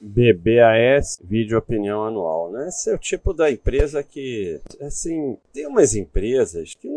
BBAS, 0.00 1.20
vídeo 1.22 1.58
opinião 1.58 2.04
anual, 2.04 2.50
né? 2.50 2.68
Esse 2.68 2.90
é 2.90 2.94
o 2.94 2.98
tipo 2.98 3.34
da 3.34 3.50
empresa 3.50 4.02
que, 4.02 4.58
assim, 4.80 5.36
tem 5.52 5.66
umas 5.66 5.94
empresas 5.94 6.74
que 6.74 6.88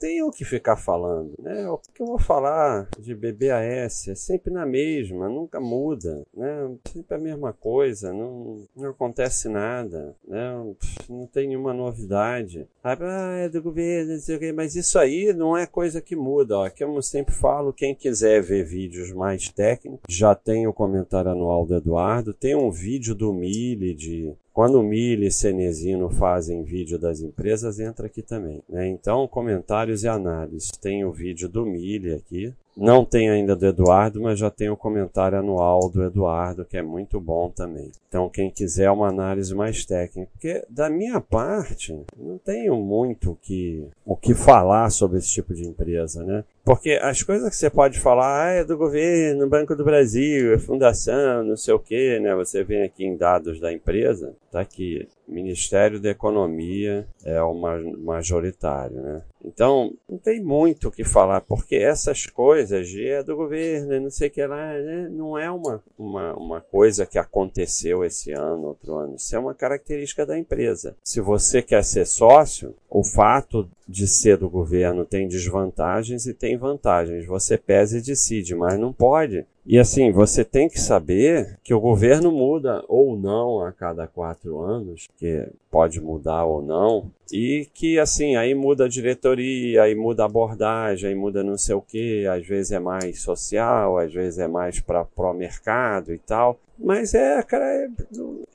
tem 0.00 0.22
o 0.22 0.30
que 0.30 0.46
ficar 0.46 0.76
falando, 0.76 1.34
né? 1.38 1.68
O 1.68 1.76
que 1.76 2.02
eu 2.02 2.06
vou 2.06 2.18
falar 2.18 2.88
de 2.98 3.14
BBAS 3.14 4.08
é 4.08 4.14
sempre 4.14 4.50
na 4.50 4.64
mesma, 4.64 5.28
nunca 5.28 5.60
muda, 5.60 6.22
né? 6.34 6.74
Sempre 6.90 7.16
a 7.16 7.18
mesma 7.18 7.52
coisa, 7.52 8.10
não, 8.10 8.66
não 8.74 8.88
acontece 8.88 9.46
nada, 9.46 10.16
né? 10.26 10.74
Não 11.06 11.26
tem 11.26 11.48
nenhuma 11.48 11.74
novidade. 11.74 12.66
Ah, 12.82 12.96
é 13.36 13.48
do 13.50 13.62
governo, 13.62 14.14
não 14.14 14.20
sei 14.20 14.36
o 14.36 14.38
quê, 14.38 14.52
mas 14.52 14.74
isso 14.74 14.98
aí 14.98 15.34
não 15.34 15.54
é 15.54 15.66
coisa 15.66 16.00
que 16.00 16.16
muda, 16.16 16.58
ó. 16.58 16.70
Que 16.70 16.82
eu 16.82 17.02
sempre 17.02 17.34
falo, 17.34 17.72
quem 17.72 17.94
quiser 17.94 18.42
ver 18.42 18.64
vídeos 18.64 19.12
mais 19.12 19.50
técnicos, 19.50 20.00
já 20.08 20.34
tem 20.34 20.66
o 20.66 20.72
comentário 20.72 21.30
anual 21.30 21.66
do 21.66 21.76
Eduardo, 21.76 22.32
tem 22.32 22.54
um 22.54 22.70
vídeo 22.70 23.14
do 23.14 23.34
Mili 23.34 23.92
de 23.92 24.32
quando 24.52 24.80
o 24.80 24.82
Mili 24.82 25.26
e 25.26 25.30
Cenezino 25.30 26.10
fazem 26.10 26.64
vídeo 26.64 26.98
das 26.98 27.20
empresas, 27.20 27.78
entra 27.78 28.06
aqui 28.06 28.20
também. 28.20 28.62
Né? 28.68 28.88
Então, 28.88 29.26
comentários 29.28 30.02
e 30.02 30.08
análises. 30.08 30.70
Tem 30.72 31.04
o 31.04 31.12
vídeo 31.12 31.48
do 31.48 31.64
Mili 31.64 32.12
aqui. 32.12 32.52
Não 32.76 33.04
tem 33.04 33.28
ainda 33.28 33.56
do 33.56 33.66
Eduardo, 33.66 34.20
mas 34.20 34.38
já 34.38 34.50
tem 34.50 34.70
o 34.70 34.76
comentário 34.76 35.38
anual 35.38 35.90
do 35.90 36.04
Eduardo, 36.04 36.64
que 36.64 36.76
é 36.76 36.82
muito 36.82 37.20
bom 37.20 37.50
também. 37.50 37.90
Então, 38.08 38.28
quem 38.28 38.50
quiser 38.50 38.90
uma 38.90 39.08
análise 39.08 39.54
mais 39.54 39.84
técnica, 39.84 40.30
porque 40.32 40.64
da 40.68 40.88
minha 40.88 41.20
parte, 41.20 41.98
não 42.16 42.38
tenho 42.38 42.76
muito 42.76 43.38
que, 43.42 43.86
o 44.04 44.16
que 44.16 44.34
falar 44.34 44.90
sobre 44.90 45.18
esse 45.18 45.30
tipo 45.30 45.52
de 45.52 45.66
empresa, 45.66 46.24
né? 46.24 46.44
Porque 46.64 46.92
as 47.02 47.22
coisas 47.22 47.48
que 47.48 47.56
você 47.56 47.70
pode 47.70 47.98
falar 47.98 48.46
ah, 48.46 48.50
é 48.50 48.64
do 48.64 48.76
governo, 48.76 49.48
Banco 49.48 49.74
do 49.74 49.84
Brasil, 49.84 50.54
é 50.54 50.58
fundação, 50.58 51.42
não 51.42 51.56
sei 51.56 51.74
o 51.74 51.78
quê, 51.78 52.18
né? 52.20 52.34
Você 52.34 52.62
vem 52.62 52.82
aqui 52.82 53.04
em 53.04 53.16
dados 53.16 53.60
da 53.60 53.72
empresa, 53.72 54.34
tá 54.50 54.60
aqui, 54.60 55.08
Ministério 55.26 56.00
da 56.00 56.10
Economia 56.10 57.06
é 57.24 57.40
o 57.42 57.54
majoritário, 57.54 59.00
né? 59.00 59.22
Então, 59.44 59.92
não 60.08 60.18
tem 60.18 60.40
muito 60.40 60.88
o 60.88 60.92
que 60.92 61.04
falar, 61.04 61.40
porque 61.40 61.76
essas 61.76 62.26
coisas 62.26 62.88
de 62.88 63.06
é 63.08 63.22
do 63.22 63.36
governo, 63.36 64.00
não 64.00 64.10
sei 64.10 64.28
o 64.28 64.30
que 64.30 64.46
lá, 64.46 64.72
né? 64.72 65.08
não 65.10 65.38
é 65.38 65.50
uma, 65.50 65.82
uma, 65.98 66.34
uma 66.34 66.60
coisa 66.60 67.06
que 67.06 67.18
aconteceu 67.18 68.04
esse 68.04 68.32
ano, 68.32 68.68
outro 68.68 68.94
ano. 68.94 69.16
Isso 69.16 69.34
é 69.34 69.38
uma 69.38 69.54
característica 69.54 70.26
da 70.26 70.38
empresa. 70.38 70.96
Se 71.02 71.20
você 71.20 71.62
quer 71.62 71.84
ser 71.84 72.06
sócio, 72.06 72.74
o 72.88 73.02
fato 73.02 73.68
de 73.90 74.06
ser 74.06 74.36
do 74.36 74.48
governo 74.48 75.04
tem 75.04 75.26
desvantagens 75.26 76.26
e 76.26 76.32
tem 76.32 76.56
vantagens. 76.56 77.26
Você 77.26 77.58
pesa 77.58 77.98
e 77.98 78.02
decide, 78.02 78.54
mas 78.54 78.78
não 78.78 78.92
pode 78.92 79.44
e 79.70 79.78
assim, 79.78 80.10
você 80.10 80.44
tem 80.44 80.68
que 80.68 80.80
saber 80.80 81.58
que 81.62 81.72
o 81.72 81.78
governo 81.78 82.32
muda 82.32 82.82
ou 82.88 83.16
não 83.16 83.64
a 83.64 83.70
cada 83.70 84.06
quatro 84.06 84.58
anos, 84.58 85.06
que 85.16 85.46
pode 85.70 86.00
mudar 86.00 86.44
ou 86.44 86.60
não, 86.60 87.10
e 87.30 87.68
que 87.72 87.96
assim, 87.98 88.34
aí 88.34 88.52
muda 88.52 88.86
a 88.86 88.88
diretoria, 88.88 89.82
aí 89.82 89.94
muda 89.94 90.24
a 90.24 90.26
abordagem, 90.26 91.10
aí 91.10 91.14
muda 91.14 91.44
não 91.44 91.56
sei 91.56 91.74
o 91.76 91.80
que, 91.80 92.26
às 92.26 92.44
vezes 92.44 92.72
é 92.72 92.80
mais 92.80 93.20
social, 93.20 93.98
às 93.98 94.12
vezes 94.12 94.38
é 94.38 94.48
mais 94.48 94.80
para 94.80 95.06
o 95.16 95.32
mercado 95.34 96.12
e 96.12 96.18
tal. 96.18 96.58
Mas 96.76 97.14
é, 97.14 97.40
cara, 97.42 97.64
é, 97.64 97.88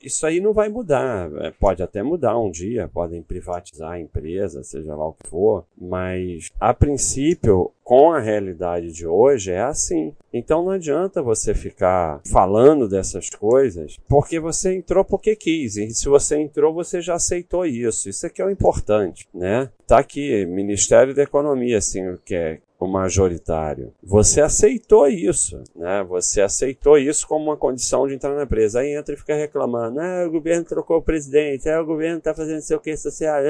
isso 0.06 0.24
aí 0.24 0.40
não 0.40 0.52
vai 0.52 0.68
mudar. 0.68 1.30
É, 1.42 1.50
pode 1.50 1.82
até 1.82 2.02
mudar 2.02 2.38
um 2.38 2.50
dia, 2.50 2.88
podem 2.88 3.22
privatizar 3.22 3.92
a 3.92 4.00
empresa, 4.00 4.62
seja 4.62 4.94
lá 4.94 5.08
o 5.08 5.12
que 5.12 5.28
for, 5.28 5.64
mas 5.76 6.50
a 6.60 6.72
princípio, 6.72 7.72
com 7.82 8.12
a 8.12 8.20
realidade 8.20 8.92
de 8.92 9.06
hoje, 9.06 9.50
é 9.50 9.60
assim. 9.60 10.14
Então 10.32 10.64
não 10.64 10.70
adianta 10.70 11.22
você 11.22 11.54
ficar 11.54 12.20
falando 12.30 12.88
dessas 12.88 13.28
coisas 13.30 13.98
porque 14.08 14.38
você 14.38 14.74
entrou 14.74 15.04
porque 15.04 15.34
quis. 15.34 15.76
E 15.76 15.90
se 15.90 16.08
você 16.08 16.38
entrou, 16.38 16.72
você 16.72 17.00
já 17.00 17.14
aceitou 17.14 17.66
isso. 17.66 18.08
Isso 18.08 18.26
é 18.26 18.30
que 18.30 18.40
é 18.40 18.44
o 18.44 18.50
importante, 18.50 19.28
né? 19.34 19.70
Tá 19.86 19.98
aqui, 19.98 20.44
Ministério 20.46 21.14
da 21.14 21.22
Economia, 21.22 21.78
assim, 21.78 22.16
que 22.24 22.34
é 22.34 22.58
o 22.78 22.86
majoritário. 22.86 23.92
Você 24.02 24.40
aceitou 24.40 25.08
isso, 25.08 25.62
né? 25.74 26.04
Você 26.04 26.40
aceitou 26.40 26.98
isso 26.98 27.26
como 27.26 27.46
uma 27.46 27.56
condição 27.56 28.06
de 28.06 28.14
entrar 28.14 28.34
na 28.34 28.42
empresa. 28.42 28.80
Aí 28.80 28.94
entra 28.94 29.14
e 29.14 29.18
fica 29.18 29.34
reclamando, 29.34 30.00
ah, 30.00 30.26
o 30.26 30.30
governo 30.30 30.64
trocou 30.64 30.98
o 30.98 31.02
presidente, 31.02 31.68
ah, 31.68 31.80
o 31.80 31.86
governo 31.86 32.18
está 32.18 32.34
fazendo 32.34 32.60
sei 32.60 32.76
o 32.76 32.80
que 32.80 32.96
social, 32.96 33.42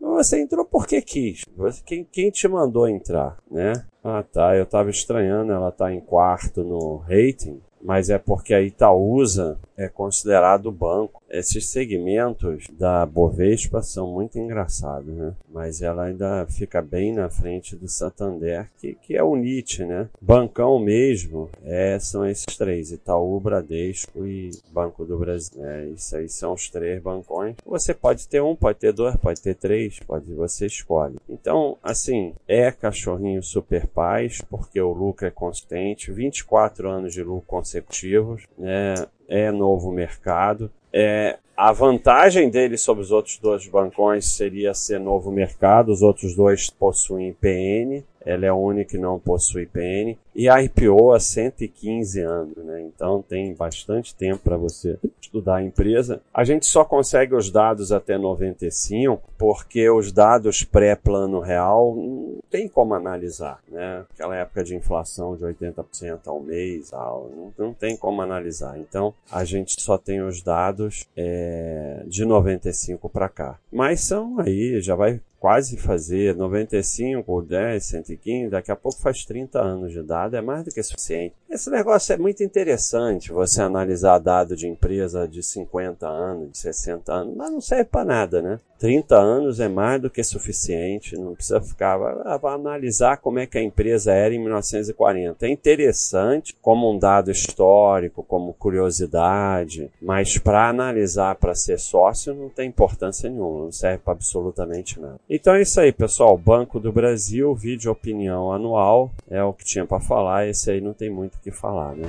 você 0.00 0.40
entrou 0.40 0.64
porque 0.64 1.00
quis. 1.00 1.44
Quem, 1.84 2.04
quem 2.04 2.30
te 2.30 2.46
mandou 2.48 2.88
entrar, 2.88 3.36
né? 3.50 3.72
Ah, 4.02 4.22
tá. 4.22 4.56
Eu 4.56 4.64
estava 4.64 4.90
estranhando, 4.90 5.52
ela 5.52 5.70
tá 5.70 5.92
em 5.92 6.00
quarto 6.00 6.62
no 6.62 6.96
rating 6.98 7.60
mas 7.82 8.10
é 8.10 8.18
porque 8.18 8.54
a 8.54 8.60
Itaúsa 8.60 9.58
é 9.76 9.88
considerado 9.88 10.72
banco. 10.72 11.22
Esses 11.30 11.68
segmentos 11.68 12.66
da 12.72 13.04
Bovespa 13.06 13.82
são 13.82 14.10
muito 14.10 14.38
engraçados, 14.38 15.14
né? 15.14 15.34
Mas 15.52 15.82
ela 15.82 16.04
ainda 16.04 16.46
fica 16.46 16.82
bem 16.82 17.12
na 17.12 17.28
frente 17.28 17.76
do 17.76 17.86
Santander, 17.86 18.68
que, 18.78 18.94
que 18.94 19.16
é 19.16 19.22
o 19.22 19.36
NIT, 19.36 19.84
né? 19.84 20.08
Bancão 20.20 20.78
mesmo, 20.78 21.48
é, 21.64 21.98
são 21.98 22.26
esses 22.26 22.56
três, 22.56 22.90
Itaú, 22.90 23.38
Bradesco 23.38 24.26
e 24.26 24.50
Banco 24.72 25.04
do 25.04 25.18
Brasil. 25.18 25.64
É, 25.64 25.86
isso 25.86 26.16
aí 26.16 26.28
são 26.28 26.54
os 26.54 26.68
três 26.68 27.00
bancões. 27.00 27.54
Você 27.64 27.94
pode 27.94 28.26
ter 28.26 28.42
um, 28.42 28.56
pode 28.56 28.78
ter 28.78 28.92
dois, 28.92 29.14
pode 29.16 29.40
ter 29.40 29.54
três, 29.54 30.00
pode 30.00 30.32
você 30.32 30.66
escolhe. 30.66 31.18
Então, 31.28 31.76
assim, 31.82 32.34
é 32.48 32.72
cachorrinho 32.72 33.42
super 33.42 33.86
paz, 33.86 34.40
porque 34.48 34.80
o 34.80 34.92
lucro 34.92 35.26
é 35.26 35.30
consistente, 35.30 36.10
24 36.10 36.88
anos 36.88 37.12
de 37.12 37.22
lucro 37.22 37.46
consecutivos, 37.68 38.46
né? 38.56 38.94
é 39.28 39.50
novo 39.50 39.92
mercado. 39.92 40.70
É, 40.92 41.38
a 41.58 41.72
vantagem 41.72 42.48
dele 42.48 42.78
sobre 42.78 43.02
os 43.02 43.10
outros 43.10 43.36
dois 43.36 43.66
bancões 43.66 44.26
seria 44.26 44.72
ser 44.72 45.00
novo 45.00 45.32
mercado, 45.32 45.90
os 45.90 46.02
outros 46.02 46.32
dois 46.36 46.70
possuem 46.70 47.32
PN, 47.32 48.04
ela 48.24 48.44
é 48.46 48.48
a 48.48 48.54
única 48.54 48.90
que 48.90 48.98
não 48.98 49.18
possui 49.18 49.66
PN, 49.66 50.16
e 50.34 50.48
a 50.48 50.62
IPO 50.62 51.12
há 51.12 51.18
115 51.18 52.20
anos, 52.20 52.56
né? 52.58 52.82
então 52.82 53.24
tem 53.28 53.52
bastante 53.54 54.14
tempo 54.14 54.38
para 54.44 54.56
você 54.56 54.98
estudar 55.20 55.56
a 55.56 55.62
empresa. 55.62 56.20
A 56.32 56.44
gente 56.44 56.66
só 56.66 56.84
consegue 56.84 57.34
os 57.34 57.50
dados 57.50 57.90
até 57.90 58.16
95, 58.16 59.20
porque 59.36 59.88
os 59.90 60.12
dados 60.12 60.62
pré-plano 60.62 61.40
real 61.40 61.94
não 61.94 62.38
tem 62.50 62.68
como 62.68 62.94
analisar, 62.94 63.60
né? 63.68 64.04
Aquela 64.14 64.36
época 64.36 64.64
de 64.64 64.74
inflação 64.74 65.36
de 65.36 65.44
80% 65.44 66.20
ao 66.26 66.40
mês, 66.40 66.90
não, 66.92 67.52
não 67.58 67.74
tem 67.74 67.96
como 67.96 68.22
analisar. 68.22 68.78
Então, 68.78 69.14
a 69.30 69.44
gente 69.44 69.80
só 69.80 69.98
tem 69.98 70.22
os 70.22 70.42
dados 70.42 71.06
é, 71.48 72.02
de 72.06 72.24
95 72.24 73.08
para 73.08 73.28
cá. 73.28 73.58
Mas 73.72 74.00
são 74.00 74.38
aí, 74.38 74.80
já 74.80 74.94
vai 74.94 75.20
quase 75.40 75.76
fazer 75.76 76.34
95, 76.34 77.42
10, 77.42 77.84
115, 77.84 78.50
daqui 78.50 78.70
a 78.70 78.76
pouco 78.76 79.00
faz 79.00 79.24
30 79.24 79.60
anos 79.60 79.92
de 79.92 80.02
dado, 80.02 80.36
é 80.36 80.40
mais 80.40 80.64
do 80.64 80.70
que 80.70 80.82
suficiente. 80.82 81.34
Esse 81.48 81.70
negócio 81.70 82.12
é 82.12 82.16
muito 82.16 82.42
interessante, 82.42 83.32
você 83.32 83.62
analisar 83.62 84.18
dado 84.18 84.56
de 84.56 84.66
empresa 84.66 85.26
de 85.26 85.42
50 85.42 86.06
anos, 86.06 86.52
de 86.52 86.58
60 86.58 87.12
anos, 87.12 87.36
mas 87.36 87.50
não 87.50 87.60
serve 87.60 87.84
para 87.84 88.04
nada, 88.04 88.42
né? 88.42 88.60
30 88.78 89.16
anos 89.16 89.58
é 89.58 89.68
mais 89.68 90.00
do 90.00 90.08
que 90.08 90.22
suficiente, 90.22 91.16
não 91.16 91.34
precisa 91.34 91.60
ficar, 91.60 91.96
vai, 91.96 92.38
vai, 92.38 92.54
analisar 92.54 93.16
como 93.16 93.40
é 93.40 93.46
que 93.46 93.58
a 93.58 93.62
empresa 93.62 94.12
era 94.12 94.32
em 94.32 94.38
1940. 94.38 95.46
É 95.46 95.50
interessante 95.50 96.56
como 96.62 96.90
um 96.90 96.98
dado 96.98 97.30
histórico, 97.30 98.22
como 98.22 98.54
curiosidade, 98.54 99.90
mas 100.00 100.38
para 100.38 100.68
analisar 100.68 101.34
para 101.34 101.54
ser 101.56 101.78
sócio 101.78 102.34
não 102.34 102.48
tem 102.48 102.68
importância 102.68 103.28
nenhuma, 103.28 103.64
não 103.64 103.72
serve 103.72 103.98
para 103.98 104.12
absolutamente 104.12 105.00
nada. 105.00 105.18
Então 105.30 105.54
é 105.54 105.60
isso 105.60 105.78
aí, 105.78 105.92
pessoal. 105.92 106.38
Banco 106.38 106.80
do 106.80 106.90
Brasil, 106.90 107.54
vídeo 107.54 107.92
opinião 107.92 108.50
anual, 108.50 109.12
é 109.28 109.42
o 109.42 109.52
que 109.52 109.62
tinha 109.62 109.84
para 109.84 110.00
falar, 110.00 110.48
esse 110.48 110.70
aí 110.70 110.80
não 110.80 110.94
tem 110.94 111.10
muito 111.10 111.34
o 111.34 111.40
que 111.40 111.50
falar, 111.50 111.94
né? 111.94 112.08